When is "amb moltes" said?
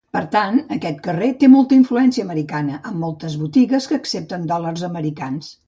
2.93-3.37